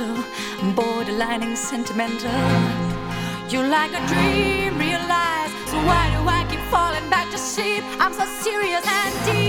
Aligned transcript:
and 0.00 0.76
borderlining 0.76 1.56
sentimental. 1.56 2.30
You're 3.48 3.68
like 3.68 3.92
a 3.92 4.06
dream 4.06 4.78
realized, 4.78 5.54
so 5.68 5.76
why 5.88 6.04
do 6.14 6.20
I 6.28 6.46
keep 6.48 6.60
falling 6.70 7.08
back 7.10 7.30
to 7.30 7.38
sleep? 7.38 7.84
I'm 7.98 8.12
so 8.14 8.24
serious 8.42 8.84
and 8.86 9.26
deep. 9.26 9.39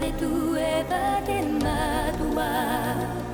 de 0.00 0.12
tu 0.12 0.56
eva 0.56 1.20
de 1.26 1.38
matua. 1.62 3.27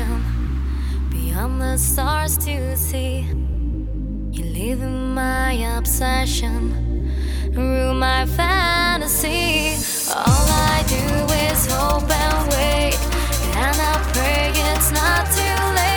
ocean, 0.00 1.08
beyond 1.10 1.60
the 1.60 1.76
stars 1.76 2.36
to 2.38 2.76
see. 2.76 3.26
You 4.32 4.44
live 4.44 4.82
in 4.82 5.14
my 5.14 5.52
obsession, 5.76 7.12
rule 7.52 7.94
my 7.94 8.26
fantasy. 8.26 9.74
All 10.14 10.46
I 10.48 10.84
do 10.86 11.32
is 11.48 11.66
hope 11.72 12.10
and 12.10 12.48
wait, 12.52 12.98
and 13.56 13.76
I 13.76 14.10
pray 14.12 14.52
it's 14.54 14.90
not 14.92 15.26
too 15.32 15.74
late. 15.76 15.89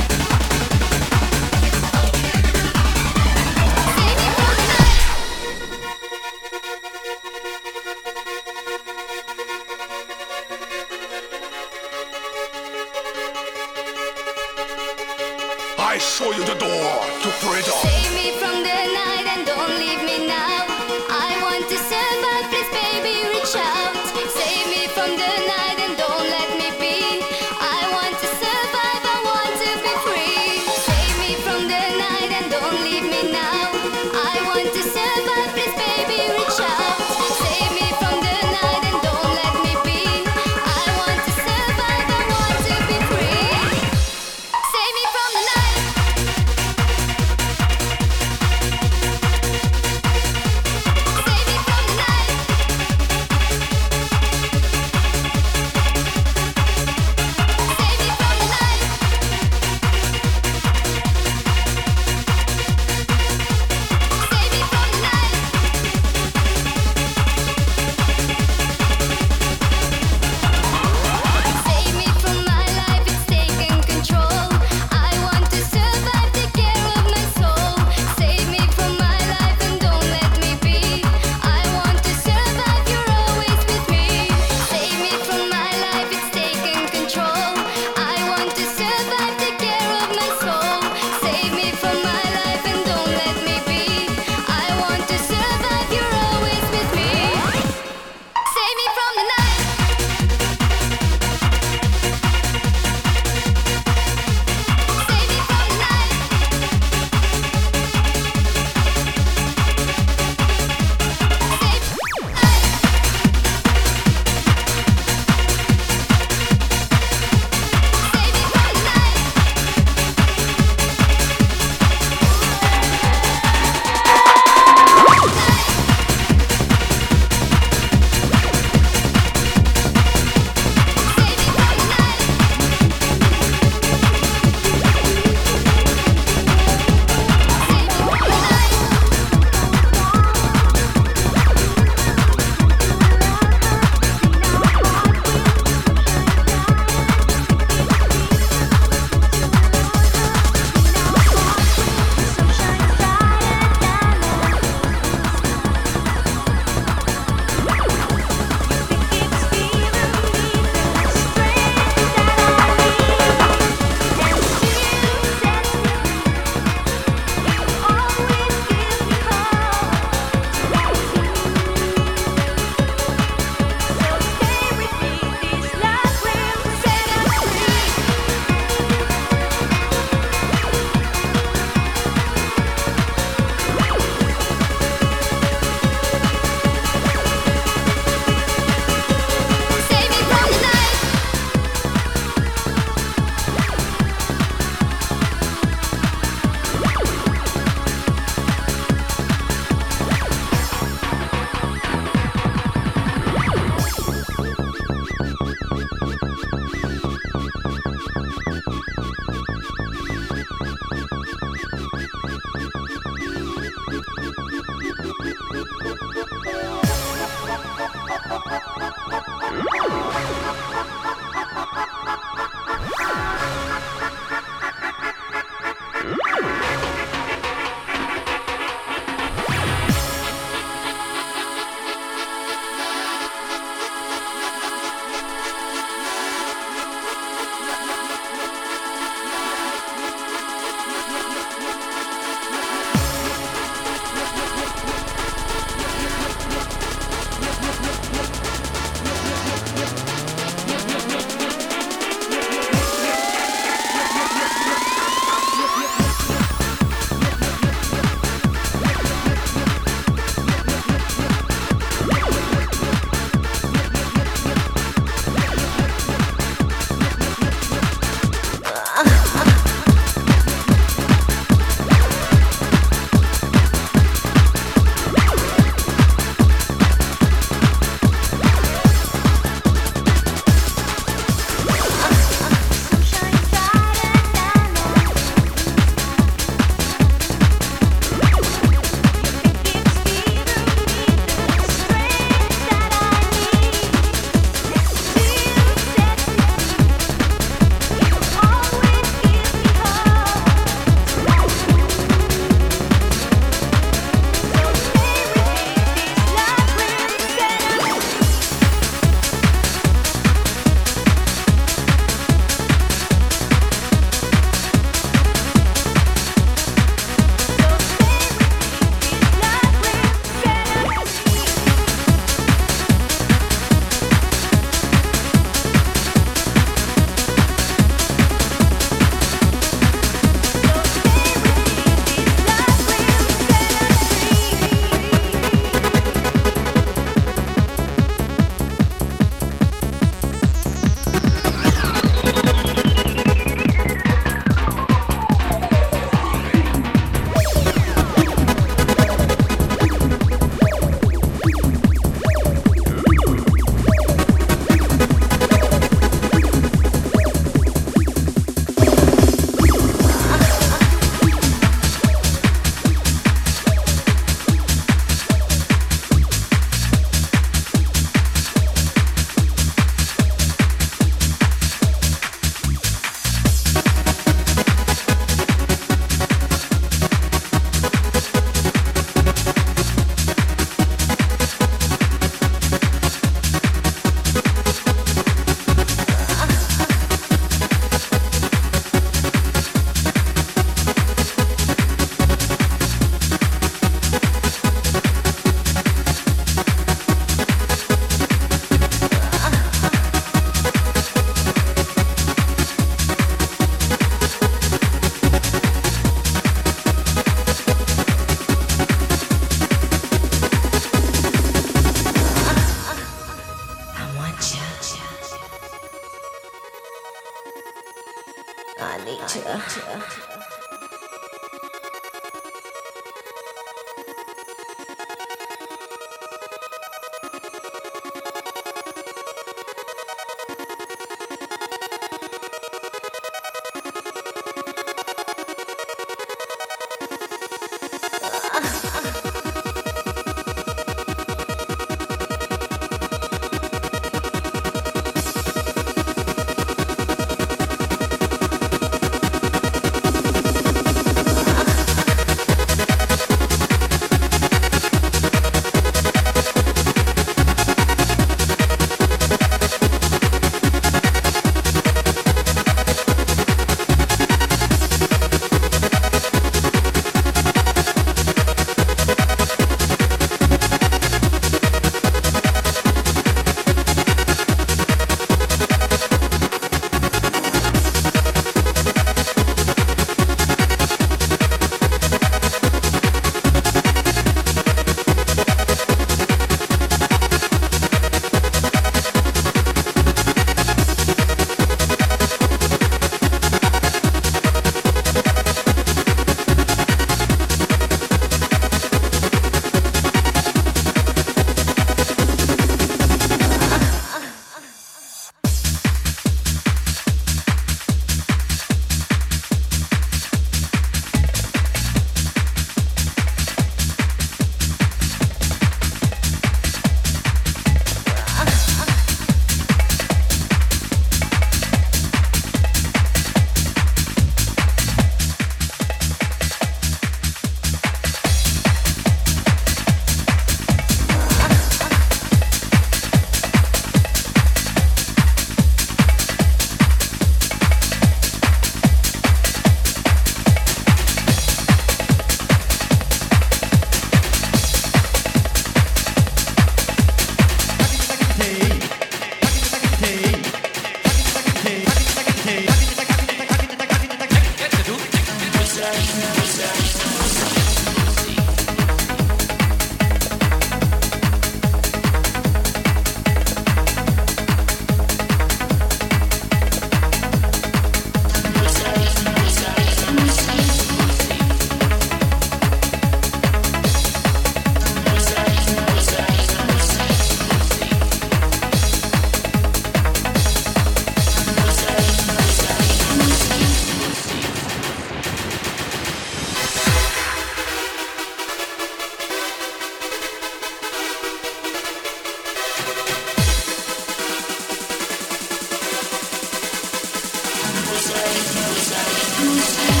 Music. 598.91 600.00